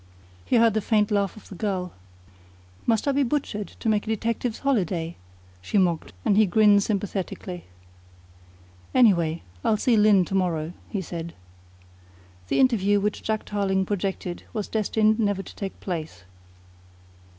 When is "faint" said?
0.81-1.11